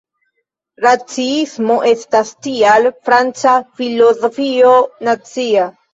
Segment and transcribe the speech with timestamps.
[0.85, 3.53] Raciismo estas tial franca
[3.83, 4.73] filozofio
[5.11, 5.73] nacia.